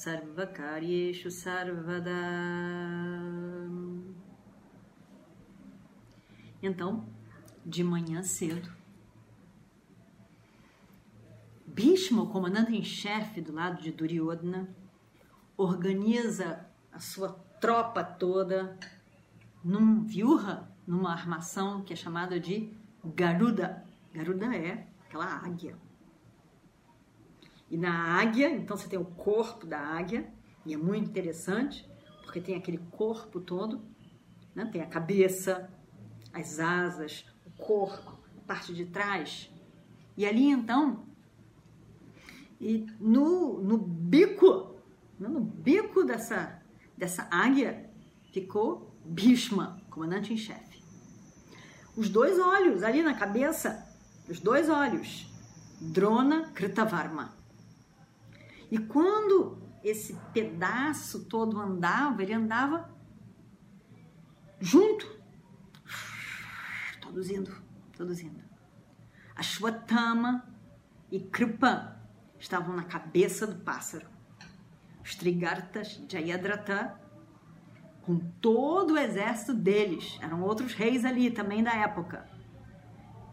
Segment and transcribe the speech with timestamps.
[0.00, 2.10] Sarvakaryeshu Sarvada.
[6.62, 7.06] Então,
[7.66, 8.72] de manhã cedo,
[11.66, 14.74] Bhishma, o comandante em chefe do lado de Duryodhana,
[15.54, 18.78] organiza a sua tropa toda
[19.62, 22.74] num viurra, numa armação que é chamada de
[23.04, 23.84] Garuda.
[24.14, 25.76] Garuda é aquela águia.
[27.70, 30.28] E na águia, então você tem o corpo da águia,
[30.66, 31.88] e é muito interessante,
[32.22, 33.80] porque tem aquele corpo todo,
[34.54, 34.68] né?
[34.72, 35.70] tem a cabeça,
[36.32, 39.50] as asas, o corpo, a parte de trás.
[40.16, 41.06] E ali então,
[42.60, 44.74] e no, no bico,
[45.18, 45.28] né?
[45.28, 46.60] no bico dessa,
[46.96, 47.88] dessa águia,
[48.32, 50.82] ficou Bhishma, comandante em chefe.
[51.96, 53.88] Os dois olhos ali na cabeça,
[54.28, 55.26] os dois olhos,
[55.80, 57.34] Drona Kritavarma.
[58.70, 62.88] E quando esse pedaço todo andava, ele andava
[64.60, 65.18] junto,
[67.00, 67.52] todos indo,
[67.96, 68.40] todos indo.
[69.34, 70.46] Ashwatthama
[71.10, 72.00] e Kripa
[72.38, 74.06] estavam na cabeça do pássaro.
[75.02, 77.00] Os Trigartas, Jayadratha,
[78.02, 82.28] com todo o exército deles, eram outros reis ali também da época,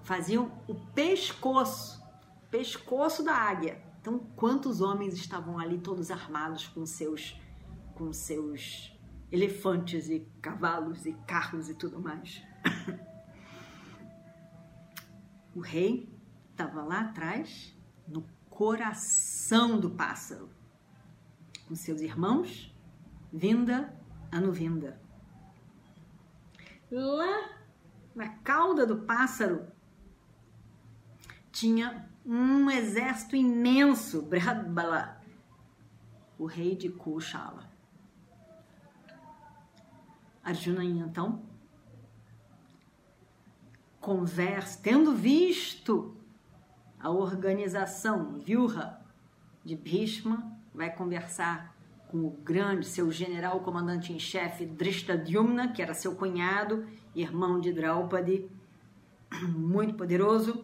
[0.02, 2.02] faziam o pescoço,
[2.50, 7.38] pescoço da águia então, quantos homens estavam ali todos armados com seus
[7.94, 8.98] com seus
[9.30, 12.42] elefantes e cavalos e carros e tudo mais?
[15.54, 16.10] o rei
[16.52, 17.76] estava lá atrás,
[18.08, 20.50] no coração do pássaro,
[21.68, 22.74] com seus irmãos,
[23.34, 23.94] vinda
[24.32, 25.02] anuvinda.
[26.90, 27.58] Lá
[28.16, 29.68] na cauda do pássaro
[31.52, 35.22] tinha um exército imenso, Brahbala,
[36.38, 37.66] o rei de Kushala.
[40.44, 41.42] Arjuna então
[44.00, 46.16] conversa, tendo visto
[46.98, 49.02] a organização Vyuha
[49.66, 51.76] de Bhishma, vai conversar
[52.08, 57.74] com o grande, seu general comandante em chefe Drishtadyumna, que era seu cunhado, irmão de
[57.74, 58.50] Draupadi,
[59.44, 60.64] muito poderoso,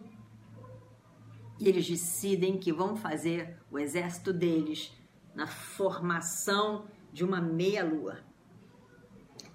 [1.68, 4.92] eles decidem que vão fazer o exército deles
[5.34, 8.18] na formação de uma meia-lua.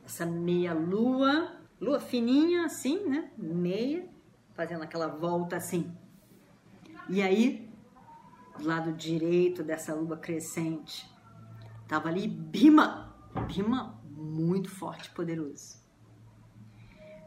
[0.05, 3.31] Essa meia-lua, lua fininha assim, né?
[3.37, 4.07] Meia,
[4.53, 5.91] fazendo aquela volta assim.
[7.07, 7.69] E aí,
[8.57, 11.09] do lado direito dessa lua crescente,
[11.81, 13.15] estava ali Bima,
[13.47, 15.79] Bima muito forte poderoso.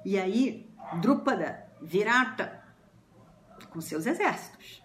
[0.05, 0.71] E aí,
[1.01, 2.62] Drupada, Virata,
[3.73, 4.83] com seus exércitos.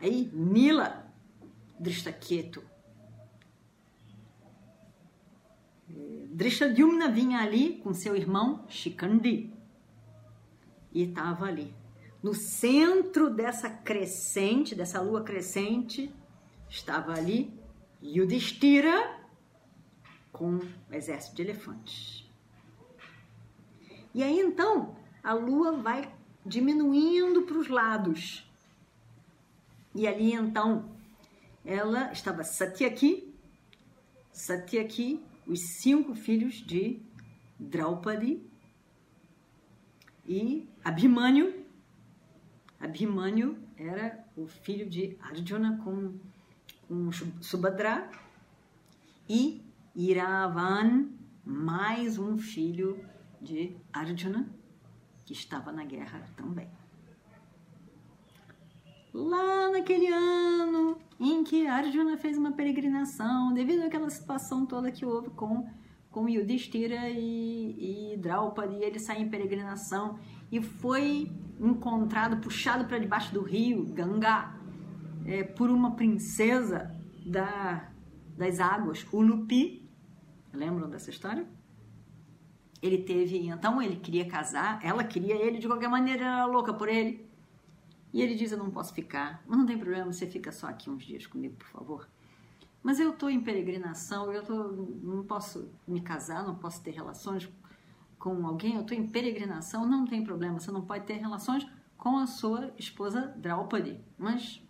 [0.00, 1.12] Aí Nila
[1.78, 2.62] Drishtaketu.
[5.88, 9.52] É, Drishtadyumna vinha ali com seu irmão Shikandi
[10.92, 11.74] e estava ali.
[12.22, 16.14] No centro dessa crescente, dessa lua crescente,
[16.68, 17.52] estava ali
[18.02, 19.20] Yudhishthira
[20.32, 22.30] com o exército de elefantes.
[24.14, 26.13] E aí então a lua vai
[26.44, 28.46] diminuindo para os lados.
[29.94, 30.90] E ali então
[31.64, 33.32] ela estava Satyaki,
[34.32, 37.00] Satyaki, os cinco filhos de
[37.58, 38.42] Draupadi
[40.26, 41.64] e Abhimanyu.
[42.80, 46.18] Abhimanyu era o filho de Arjuna com,
[46.86, 47.10] com
[47.40, 48.10] Subhadra
[49.28, 49.62] e
[49.94, 51.08] Iravan,
[51.44, 53.02] mais um filho
[53.40, 54.53] de Arjuna
[55.24, 56.68] que estava na guerra também.
[59.12, 65.30] Lá naquele ano em que Arjuna fez uma peregrinação, devido àquela situação toda que houve
[65.30, 65.68] com,
[66.10, 70.18] com Yudhishthira e, e Draupadi, ele saiu em peregrinação
[70.50, 71.30] e foi
[71.60, 74.52] encontrado, puxado para debaixo do rio Ganga,
[75.24, 76.92] é, por uma princesa
[77.24, 77.88] da,
[78.36, 79.88] das águas, Ulupi.
[80.52, 81.46] Lembram dessa história?
[82.84, 86.86] Ele teve, então ele queria casar, ela queria ele, de qualquer maneira era louca por
[86.86, 87.26] ele.
[88.12, 90.90] E ele diz: Eu não posso ficar, mas não tem problema, você fica só aqui
[90.90, 92.08] uns dias comigo, por favor.
[92.82, 94.54] Mas eu estou em peregrinação, eu tô,
[95.02, 97.50] não posso me casar, não posso ter relações
[98.18, 101.66] com alguém, eu estou em peregrinação, não tem problema, você não pode ter relações
[101.96, 104.62] com a sua esposa Draupadi, mas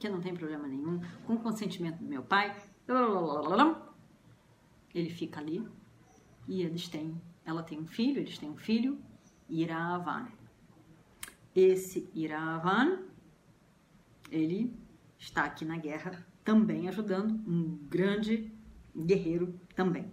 [0.00, 2.56] que não tem problema nenhum, com o consentimento do meu pai,
[4.92, 5.64] ele fica ali
[6.48, 8.98] e eles têm, ela tem um filho, eles têm um filho,
[9.48, 10.26] Iravan.
[11.54, 13.04] Esse Iravan,
[14.30, 14.76] ele
[15.16, 18.52] está aqui na guerra também ajudando, um grande
[18.94, 20.10] guerreiro também.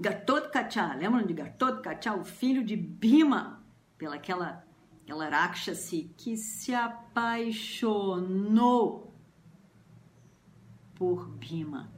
[0.00, 3.62] Gatotkacha, lembram de Gatotkacha, o filho de Bhima,
[3.96, 4.66] pela aquela,
[5.02, 8.02] aquela Rakshasi que se apaixonou
[10.96, 11.88] por Bhima.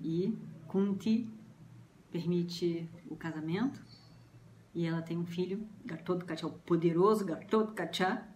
[0.00, 0.34] E
[0.66, 1.28] Kunti
[2.16, 3.84] permite o casamento
[4.74, 8.26] e ela tem um filho, Gatotkacha, o poderoso Gatotkacha,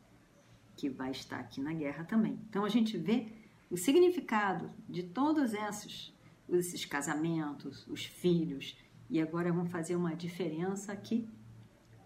[0.77, 2.39] que vai estar aqui na guerra também.
[2.49, 3.33] Então a gente vê
[3.71, 6.15] o significado de todos esses,
[6.49, 8.77] esses casamentos, os filhos,
[9.09, 11.27] e agora vamos fazer uma diferença aqui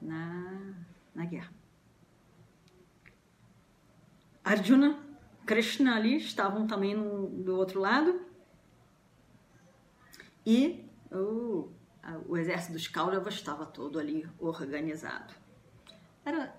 [0.00, 0.74] na,
[1.14, 1.52] na guerra.
[4.44, 4.98] Arjuna,
[5.44, 8.20] Krishna ali estavam também no, do outro lado
[10.46, 11.70] e o,
[12.26, 15.34] o exército dos Kauravas estava todo ali organizado.
[16.24, 16.54] Era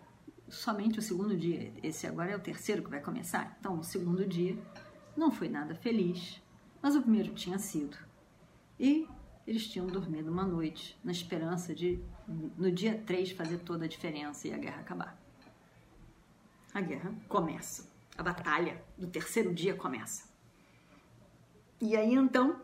[0.47, 4.25] somente o segundo dia, esse agora é o terceiro que vai começar, então o segundo
[4.25, 4.57] dia
[5.17, 6.41] não foi nada feliz,
[6.81, 7.97] mas o primeiro tinha sido.
[8.79, 9.07] E
[9.47, 14.47] eles tinham dormido uma noite na esperança de, no dia 3, fazer toda a diferença
[14.47, 15.19] e a guerra acabar.
[16.73, 17.87] A guerra começa.
[18.17, 20.27] A batalha do terceiro dia começa.
[21.79, 22.61] E aí então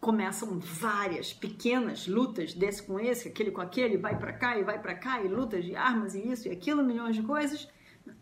[0.00, 4.80] começam várias pequenas lutas desse com esse, aquele com aquele, vai para cá e vai
[4.80, 7.68] para cá, e lutas de armas e isso e aquilo, milhões de coisas.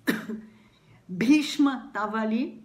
[1.09, 2.63] Bhishma estava ali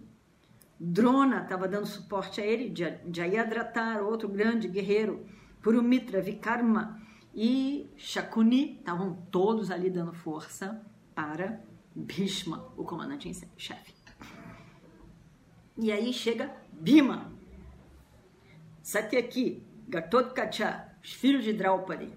[0.78, 2.72] Drona estava dando suporte a ele,
[3.12, 5.26] Jayadratar, outro grande guerreiro,
[5.62, 7.00] Purumitra, Vikarma
[7.34, 10.84] e Shakuni estavam todos ali dando força
[11.14, 11.60] para
[11.94, 13.94] Bhishma, o comandante em chefe.
[15.78, 17.32] E aí chega Bhima,
[18.86, 22.08] Satyaki, Gatotkacha, os filhos de Draupadi.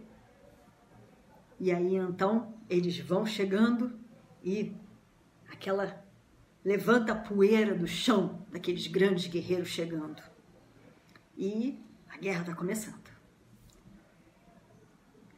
[1.60, 4.00] E aí então eles vão chegando
[4.44, 4.76] e
[5.52, 6.06] aquela
[6.64, 10.22] levanta a poeira do chão daqueles grandes guerreiros chegando.
[11.36, 13.10] E a guerra está começando.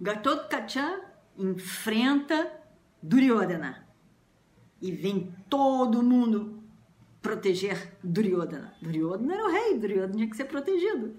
[0.01, 1.01] Gatotkacha
[1.37, 2.59] enfrenta
[3.01, 3.87] Duryodhana
[4.81, 6.60] e vem todo mundo
[7.21, 8.73] proteger Duryodhana.
[8.81, 11.15] Duryodhana era o rei, Duryodhana tinha que ser protegido.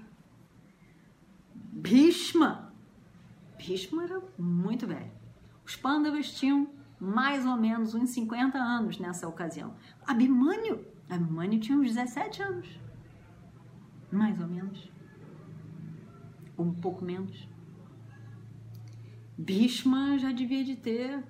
[1.54, 2.72] Bhishma.
[3.56, 5.10] Bhishma era muito velho.
[5.64, 6.68] Os Pandavas tinham
[6.98, 9.74] mais ou menos uns 50 anos nessa ocasião.
[10.06, 12.80] Abimânio, Abimânio tinha uns 17 anos,
[14.10, 14.90] mais ou menos,
[16.56, 17.48] ou um pouco menos.
[19.36, 21.24] Bhishma já devia de ter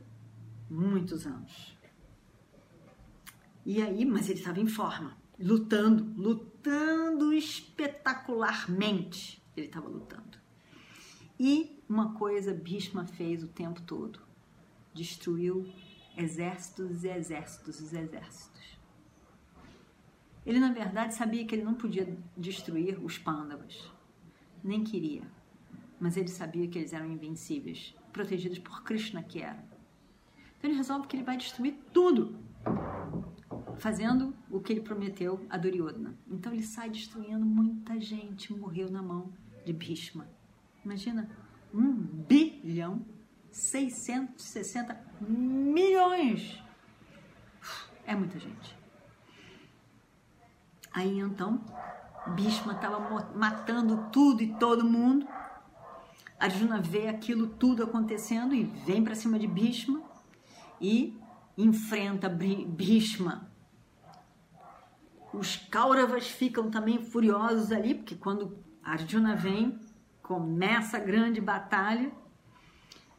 [0.68, 1.71] muitos anos.
[3.64, 9.43] E aí, mas ele estava em forma, lutando, lutando espetacularmente.
[9.56, 10.38] Ele estava lutando.
[11.38, 14.20] E uma coisa Bhishma fez o tempo todo
[14.94, 15.67] destruiu
[16.17, 18.79] exércitos e exércitos e exércitos.
[20.44, 23.90] Ele, na verdade, sabia que ele não podia destruir os pândavas,
[24.62, 25.23] nem queria,
[26.00, 29.64] mas ele sabia que eles eram invencíveis, protegidos por Krishna que era.
[30.59, 32.37] Então ele resolve que ele vai destruir tudo,
[33.76, 36.14] fazendo o que ele prometeu a Duryodhana.
[36.31, 39.33] Então ele sai destruindo muita gente, morreu na mão
[39.64, 40.26] de Bhishma.
[40.85, 41.28] Imagina,
[41.73, 43.04] um bilhão
[43.50, 46.62] 660 milhões.
[48.07, 48.76] É muita gente.
[50.92, 51.64] Aí então,
[52.35, 53.00] Bhishma estava
[53.35, 55.26] matando tudo e todo mundo.
[56.38, 60.02] Arjuna vê aquilo tudo acontecendo e vem para cima de Bhishma
[60.81, 61.16] e
[61.56, 63.50] enfrenta Bhishma.
[65.32, 69.78] Os Kauravas ficam também furiosos ali, porque quando Arjuna vem,
[70.23, 72.12] começa a grande batalha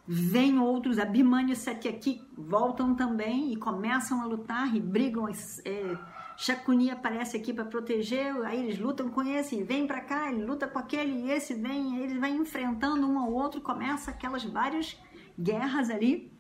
[0.06, 5.30] Vêm outros, Abhimanyu e Satyaki voltam também e começam a lutar e brigam.
[5.64, 5.98] É,
[6.36, 10.68] Shakuni aparece aqui para proteger, aí eles lutam com esse, vem para cá, ele luta
[10.68, 15.00] com aquele, e esse vem, eles vão enfrentando um ao outro, começa aquelas várias
[15.40, 16.33] guerras ali.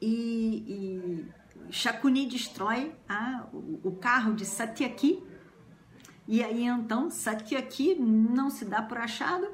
[0.00, 5.22] E, e Shakuni destrói a, o, o carro de Satyaki,
[6.26, 9.48] e aí então Satyaki não se dá por achado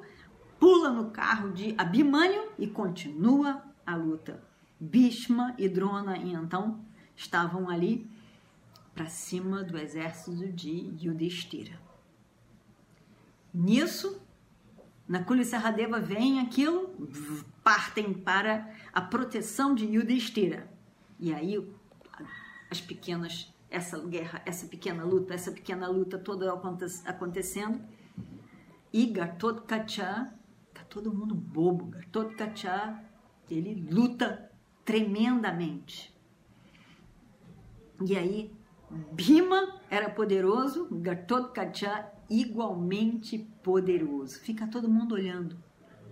[0.64, 4.42] pula no carro de Abhimanyu e continua a luta.
[4.80, 6.80] Bhishma e Drona então
[7.14, 8.10] estavam ali
[8.94, 11.78] para cima do exército de Yudhishthira.
[13.52, 14.20] Nisso,
[15.06, 17.08] Nakula Saradeva vem aquilo,
[17.62, 20.68] partem para a proteção de Yudhishthira.
[21.20, 21.62] E aí
[22.70, 26.52] as pequenas, essa guerra, essa pequena luta, essa pequena luta toda
[27.04, 27.80] acontecendo.
[28.92, 30.32] E Gatotkacha,
[30.72, 32.98] tá todo mundo bobo, Gatotkacha,
[33.50, 34.50] ele luta
[34.84, 36.14] tremendamente.
[38.06, 38.50] E aí
[39.12, 44.38] Bhima era poderoso, Gatotkacha igualmente poderoso.
[44.40, 45.56] Fica todo mundo olhando.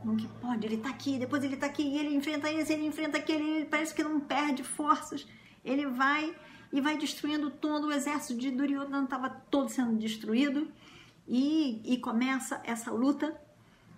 [0.00, 0.66] Como que pode?
[0.66, 3.94] Ele tá aqui, depois ele tá aqui, ele enfrenta esse, ele enfrenta aquele, ele parece
[3.94, 5.26] que não perde forças.
[5.64, 6.34] Ele vai
[6.72, 10.68] e vai destruindo todo o exército de Duryodhana, estava todo sendo destruído.
[11.28, 13.40] E, e começa essa luta.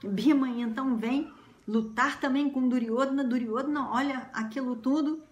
[0.02, 1.32] Bhima então vem
[1.66, 3.24] lutar também com Duryodhana.
[3.24, 5.22] Duryodhana olha aquilo tudo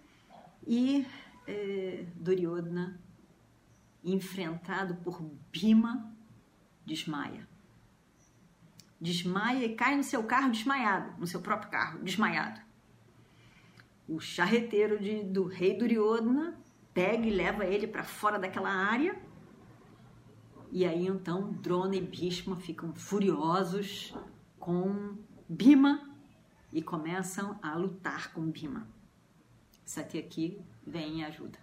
[0.65, 1.05] e
[1.47, 2.99] é, Duryodhana,
[4.03, 6.13] enfrentado por Bhima,
[6.85, 7.47] desmaia.
[8.99, 12.61] Desmaia e cai no seu carro desmaiado, no seu próprio carro, desmaiado.
[14.07, 16.57] O charreteiro de, do rei Duryodhana
[16.93, 19.19] pega e leva ele para fora daquela área.
[20.71, 24.13] E aí então Drona e Bhishma ficam furiosos
[24.59, 25.17] com
[25.47, 26.09] Bhima
[26.71, 28.87] e começam a lutar com Bhima.
[30.17, 31.62] aqui vem e ajuda.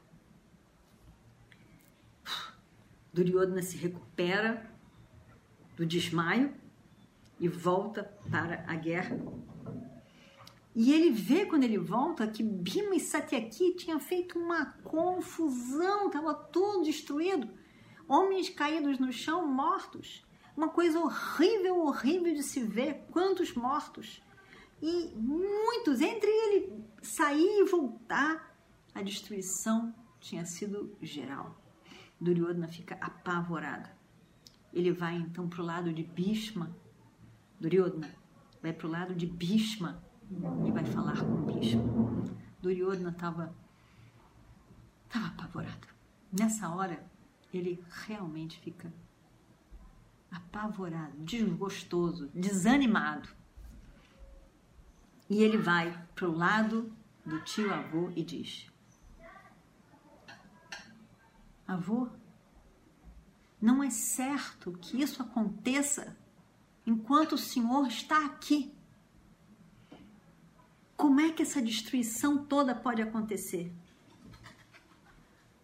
[3.13, 4.71] Duryodhana se recupera
[5.77, 6.55] do desmaio
[7.39, 9.19] e volta para a guerra.
[10.75, 16.33] E ele vê quando ele volta que Bima e Satyaki tinham feito uma confusão, estava
[16.35, 17.49] tudo destruído.
[18.07, 20.25] Homens caídos no chão, mortos.
[20.57, 23.05] Uma coisa horrível, horrível de se ver.
[23.11, 24.23] Quantos mortos.
[24.81, 28.57] E muitos, entre ele sair e voltar,
[28.95, 31.60] a destruição tinha sido geral.
[32.21, 33.89] Duryodhana fica apavorado.
[34.73, 36.71] Ele vai então para o lado de Bhishma,
[37.59, 38.11] Duryodhana
[38.63, 40.03] vai para o lado de Bhishma
[40.67, 41.83] e vai falar com Bhishma.
[42.61, 43.55] Duryodhana estava
[45.09, 45.89] tava apavorado.
[46.33, 47.05] Nessa hora,
[47.53, 48.93] ele realmente fica
[50.31, 53.29] apavorado, desgostoso, desanimado.
[55.29, 56.93] E ele vai para o lado
[57.27, 58.70] do tio avô e diz:
[61.71, 62.09] Avô,
[63.63, 66.17] não é certo que isso aconteça
[66.85, 68.75] enquanto o Senhor está aqui.
[70.97, 73.73] Como é que essa destruição toda pode acontecer?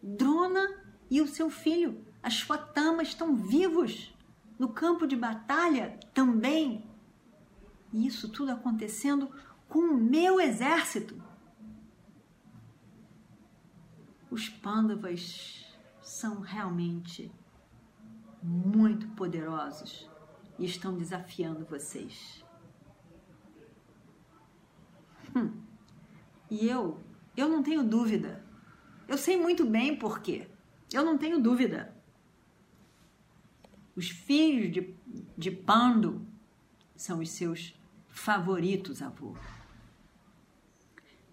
[0.00, 4.14] Drona e o seu filho, a Shwatama, estão vivos
[4.56, 6.88] no campo de batalha também.
[7.92, 9.28] E isso tudo acontecendo
[9.68, 11.20] com o meu exército.
[14.30, 15.65] Os Pandavas
[16.16, 17.30] são realmente
[18.42, 20.08] muito poderosos
[20.58, 22.42] e estão desafiando vocês.
[25.36, 25.60] Hum.
[26.50, 26.98] E eu,
[27.36, 28.42] eu não tenho dúvida.
[29.06, 30.48] Eu sei muito bem por quê.
[30.90, 31.94] Eu não tenho dúvida.
[33.94, 34.96] Os filhos de,
[35.36, 36.26] de Pando
[36.96, 39.36] são os seus favoritos, avô.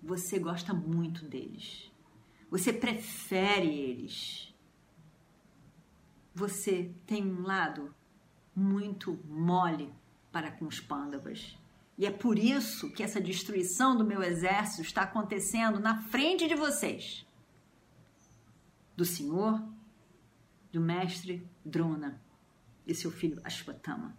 [0.01, 1.89] Você gosta muito deles.
[2.51, 4.52] Você prefere eles
[6.33, 7.93] você tem um lado
[8.55, 9.93] muito mole
[10.31, 11.57] para com os pândavas.
[11.97, 16.55] E é por isso que essa destruição do meu exército está acontecendo na frente de
[16.55, 17.25] vocês.
[18.95, 19.63] Do senhor,
[20.71, 22.19] do mestre Drona
[22.85, 24.17] e seu filho Ashwatthama.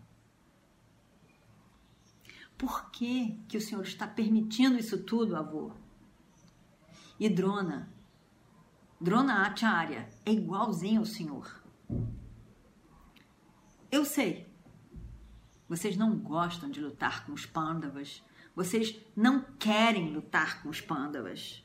[2.56, 5.72] Por que, que o senhor está permitindo isso tudo, avô?
[7.18, 7.92] E Drona,
[9.00, 11.63] Drona Acharya, é igualzinho ao senhor.
[13.90, 14.46] Eu sei.
[15.68, 18.22] Vocês não gostam de lutar com os pândavas.
[18.54, 21.64] Vocês não querem lutar com os pândavas.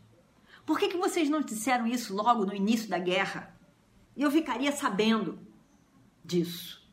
[0.66, 3.56] Por que, que vocês não disseram isso logo no início da guerra?
[4.16, 5.40] Eu ficaria sabendo
[6.24, 6.88] disso.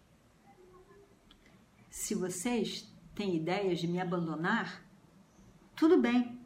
[1.91, 4.83] Se vocês têm ideias de me abandonar,
[5.75, 6.41] tudo bem.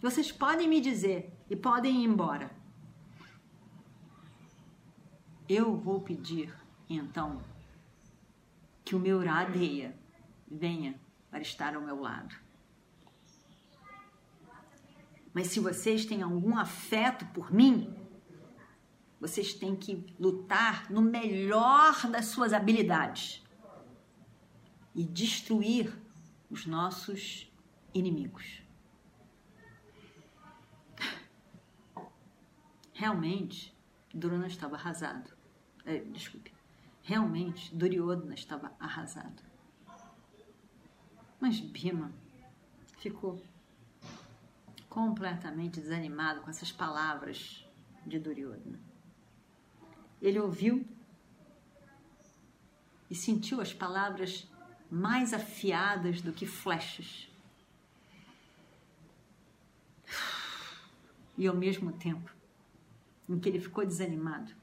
[0.00, 2.57] Vocês podem me dizer e podem ir embora
[5.48, 6.54] eu vou pedir,
[6.88, 7.40] então,
[8.84, 9.96] que o meu Radeia
[10.46, 10.98] venha
[11.30, 12.34] para estar ao meu lado.
[15.32, 17.94] Mas se vocês têm algum afeto por mim,
[19.20, 23.42] vocês têm que lutar no melhor das suas habilidades
[24.94, 25.92] e destruir
[26.50, 27.50] os nossos
[27.94, 28.62] inimigos.
[32.92, 33.76] Realmente,
[34.12, 35.37] Durana estava arrasado.
[35.88, 36.52] É, desculpe.
[37.02, 39.42] Realmente, Duryodhana estava arrasado.
[41.40, 42.12] Mas Bhima
[42.98, 43.42] ficou
[44.90, 47.66] completamente desanimado com essas palavras
[48.04, 48.78] de Duryodhana.
[50.20, 50.86] Ele ouviu
[53.08, 54.46] e sentiu as palavras
[54.90, 57.30] mais afiadas do que flechas.
[61.38, 62.30] E ao mesmo tempo
[63.26, 64.57] em que ele ficou desanimado,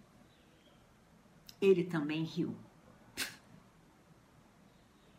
[1.65, 2.55] ele também riu.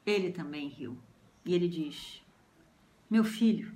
[0.05, 0.97] Ele também riu.
[1.45, 2.23] E ele diz:
[3.11, 3.75] Meu filho,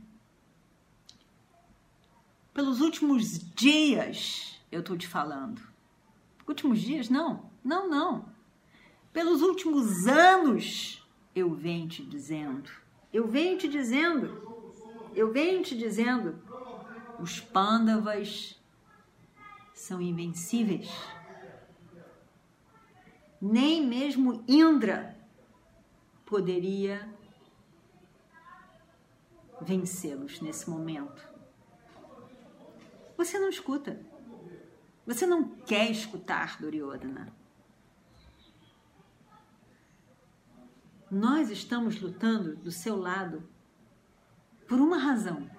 [2.54, 5.60] pelos últimos dias eu estou te falando.
[6.46, 7.08] Últimos dias?
[7.08, 8.28] Não, não, não.
[9.12, 12.70] Pelos últimos anos eu venho te dizendo.
[13.12, 14.72] Eu venho te dizendo.
[15.14, 16.40] Eu venho te dizendo.
[17.18, 18.56] Os pândavas
[19.74, 20.88] são invencíveis.
[23.40, 25.18] Nem mesmo Indra
[26.26, 27.08] poderia
[29.60, 31.28] vencê-los nesse momento.
[33.16, 34.00] Você não escuta.
[35.06, 37.34] Você não quer escutar Duryodhana.
[41.10, 43.48] Nós estamos lutando do seu lado
[44.68, 45.50] por uma razão.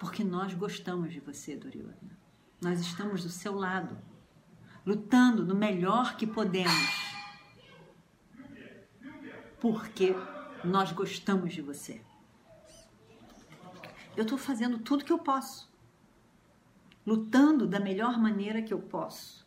[0.00, 2.18] Porque nós gostamos de você, Duryodhana.
[2.60, 3.98] Nós estamos do seu lado,
[4.84, 7.04] lutando no melhor que podemos.
[9.60, 10.14] Porque
[10.64, 12.04] nós gostamos de você.
[14.16, 15.72] Eu estou fazendo tudo que eu posso,
[17.04, 19.44] lutando da melhor maneira que eu posso.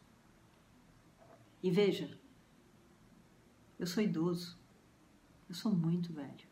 [1.64, 2.18] E veja,
[3.80, 4.58] eu sou idoso.
[5.48, 6.48] Eu sou muito velho.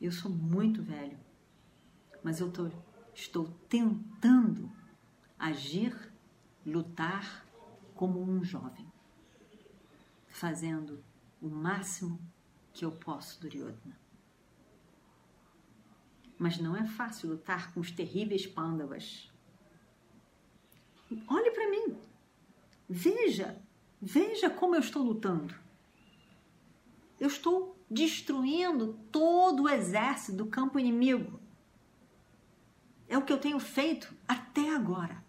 [0.00, 1.18] Eu sou muito velho.
[2.22, 2.70] Mas eu tô,
[3.14, 4.72] estou tentando
[5.42, 5.94] agir,
[6.64, 7.44] lutar
[7.94, 8.86] como um jovem,
[10.28, 11.04] fazendo
[11.40, 12.18] o máximo
[12.72, 14.00] que eu posso, Duryodhana.
[16.38, 19.30] Mas não é fácil lutar com os terríveis pândavas.
[21.28, 21.96] Olhe para mim.
[22.88, 23.62] Veja
[24.04, 25.54] Veja como eu estou lutando.
[27.20, 31.38] Eu estou destruindo todo o exército do campo inimigo.
[33.08, 35.21] É o que eu tenho feito até agora.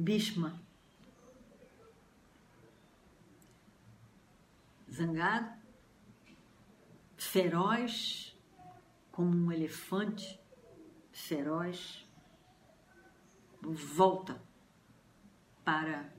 [0.00, 0.58] Bhishma,
[4.90, 5.60] zangado,
[7.18, 8.34] feroz,
[9.12, 10.40] como um elefante
[11.12, 12.08] feroz,
[13.60, 14.42] volta
[15.62, 16.10] para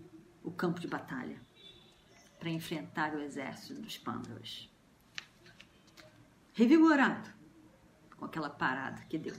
[0.44, 1.42] o campo de batalha
[2.38, 4.72] para enfrentar o exército dos Pandavas.
[6.54, 7.34] Revigorado
[8.16, 9.36] com aquela parada que deu.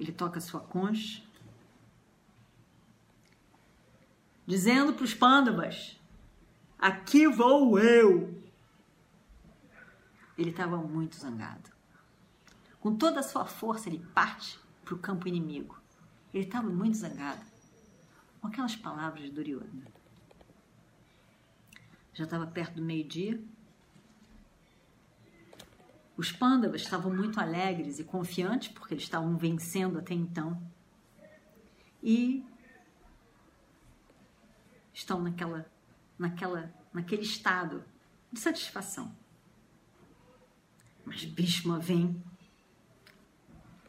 [0.00, 1.22] Ele toca sua concha,
[4.46, 6.00] dizendo para os Pandavas:
[6.78, 8.42] Aqui vou eu.
[10.38, 11.68] Ele estava muito zangado.
[12.80, 15.78] Com toda a sua força, ele parte para o campo inimigo.
[16.32, 17.44] Ele estava muito zangado
[18.40, 19.86] com aquelas palavras de Duryodhana.
[22.14, 23.38] Já estava perto do meio-dia.
[26.20, 30.62] Os pândavas estavam muito alegres e confiantes porque eles estavam vencendo até então.
[32.02, 32.44] E
[34.92, 35.64] estão naquela,
[36.18, 37.82] naquela, naquele estado
[38.30, 39.16] de satisfação.
[41.06, 42.22] Mas Bhishma vem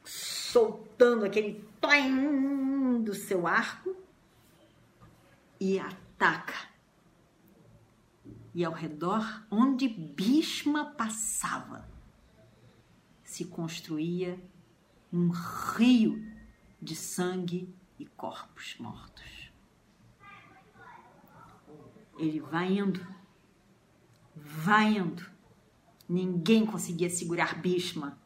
[0.05, 3.93] soltando aquele toim do seu arco
[5.59, 6.69] e ataca.
[8.55, 11.90] E ao redor, onde Bhishma passava,
[13.31, 14.37] se construía
[15.11, 16.21] um rio
[16.81, 19.51] de sangue e corpos mortos.
[22.17, 23.05] Ele vai indo,
[24.35, 25.25] vai indo.
[26.07, 28.21] Ninguém conseguia segurar Bhishma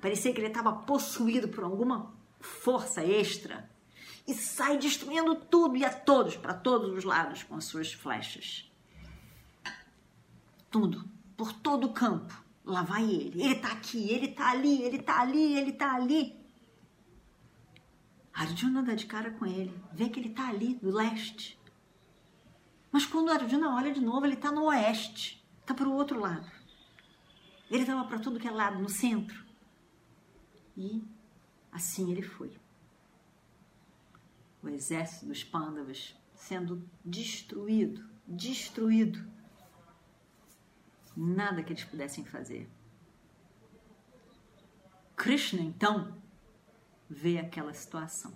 [0.00, 3.68] Parecia que ele estava possuído por alguma força extra
[4.26, 8.70] e sai destruindo tudo e a todos, para todos os lados, com as suas flechas.
[10.70, 11.04] Tudo,
[11.36, 12.49] por todo o campo.
[12.70, 13.42] Lá vai ele.
[13.42, 16.40] Ele está aqui, ele está ali, ele está ali, ele está ali.
[18.32, 21.58] Arjuna dá de cara com ele, vê que ele está ali, do leste.
[22.92, 26.48] Mas quando Arjuna olha de novo, ele está no oeste, está para o outro lado.
[27.68, 29.44] Ele estava para todo que é lado, no centro.
[30.76, 31.02] E
[31.72, 32.56] assim ele foi.
[34.62, 39.28] O exército dos Pândavas sendo destruído, destruído.
[41.16, 42.68] Nada que eles pudessem fazer.
[45.16, 46.16] Krishna, então,
[47.08, 48.32] vê aquela situação.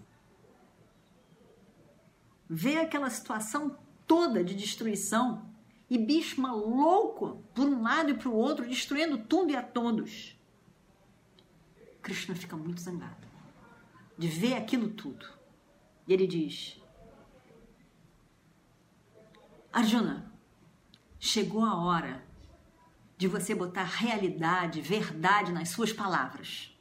[2.49, 5.51] Vê aquela situação toda de destruição
[5.89, 10.39] e Bhishma louco por um lado e para o outro, destruindo tudo e a todos.
[12.03, 13.27] Krishna fica muito zangado
[14.17, 15.27] de ver aquilo tudo.
[16.07, 16.81] E ele diz:
[19.73, 20.33] Arjuna,
[21.19, 22.25] chegou a hora
[23.17, 26.77] de você botar realidade, verdade nas suas palavras.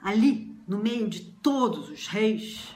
[0.00, 2.74] Ali, no meio de todos os reis,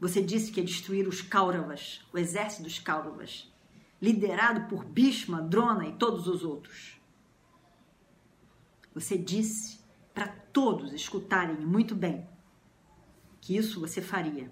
[0.00, 3.52] você disse que ia destruir os Kauravas, o exército dos Kauravas,
[4.00, 6.98] liderado por Bhishma, Drona e todos os outros.
[8.94, 9.80] Você disse
[10.14, 12.26] para todos escutarem muito bem
[13.40, 14.50] que isso você faria.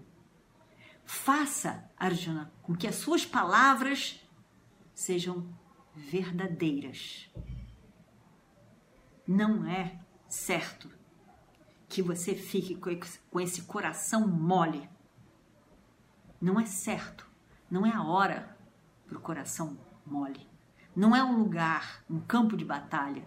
[1.05, 4.21] Faça, Arjuna, com que as suas palavras
[4.95, 5.47] sejam
[5.97, 7.31] verdadeiras.
[9.27, 10.91] Não é certo
[11.89, 12.79] que você fique
[13.31, 14.89] com esse coração mole.
[16.41, 17.27] Não é certo,
[17.71, 18.57] não é a hora
[19.07, 20.47] para o coração mole.
[20.95, 23.27] Não é um lugar, um campo de batalha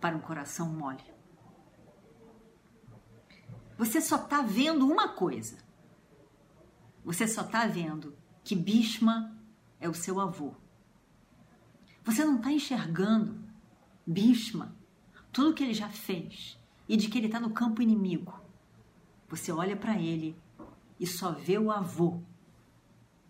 [0.00, 1.04] para um coração mole.
[3.76, 5.58] Você só está vendo uma coisa.
[7.04, 9.36] Você só está vendo que Bhishma
[9.80, 10.54] é o seu avô.
[12.08, 13.38] Você não está enxergando
[14.06, 14.74] Bhishma,
[15.30, 18.40] tudo que ele já fez e de que ele está no campo inimigo.
[19.28, 20.34] Você olha para ele
[20.98, 22.22] e só vê o avô.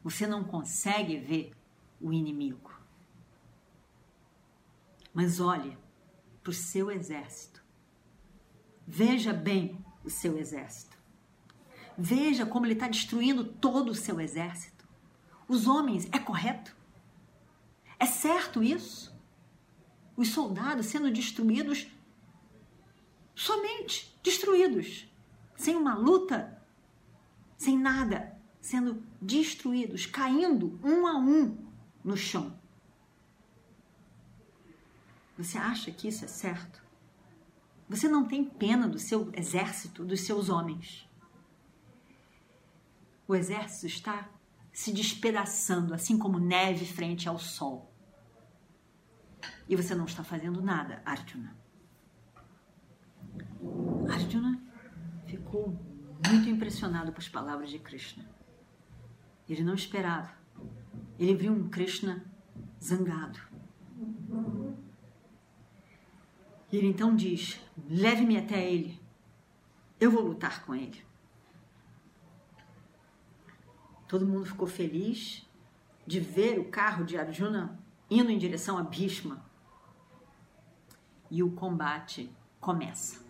[0.05, 1.53] Você não consegue ver
[2.01, 2.71] o inimigo.
[5.13, 5.77] Mas olhe
[6.41, 7.61] para o seu exército.
[8.87, 10.97] Veja bem o seu exército.
[11.99, 14.87] Veja como ele está destruindo todo o seu exército.
[15.49, 16.78] Os homens, é correto?
[17.99, 19.17] É certo isso?
[20.17, 21.87] Os soldados sendo destruídos,
[23.35, 25.09] somente destruídos,
[25.57, 26.63] sem uma luta,
[27.57, 31.57] sem nada, sendo destruídos, caindo um a um
[32.05, 32.59] no chão.
[35.37, 36.83] Você acha que isso é certo?
[37.89, 41.09] Você não tem pena do seu exército, dos seus homens.
[43.27, 44.29] O exército está
[44.73, 47.88] se despedaçando, assim como neve frente ao sol.
[49.69, 51.55] E você não está fazendo nada, Arjuna.
[54.11, 54.63] Arjuna
[55.27, 55.79] ficou
[56.27, 58.25] muito impressionado com as palavras de Krishna.
[59.49, 60.33] Ele não esperava.
[61.19, 62.25] Ele viu um Krishna
[62.83, 63.39] zangado.
[66.73, 68.99] E ele então diz: Leve-me até ele.
[70.01, 71.03] Eu vou lutar com ele.
[74.07, 75.47] Todo mundo ficou feliz
[76.07, 77.79] de ver o carro de Arjuna
[78.11, 79.48] indo em direção a Bhishma.
[81.31, 83.27] E o combate começa.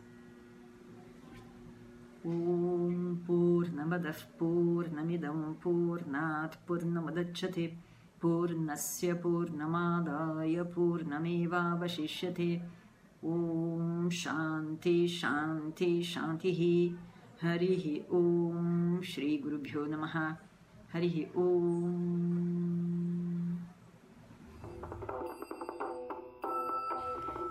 [2.24, 7.76] Om Purnamadav Purnamidam Purnat Purnamadachyate
[8.20, 12.60] Purnasya Purnamadaya Purnameva Vashishyate
[13.22, 16.96] Om Shanti Shanti Shanti
[17.42, 20.36] Harihi Om Shri Guru Bhyo Namaha
[20.92, 23.17] Harihi Om.